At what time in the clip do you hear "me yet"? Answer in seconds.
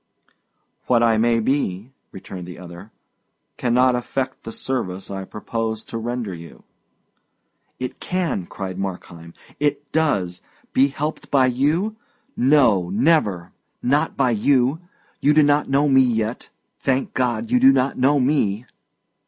15.87-16.49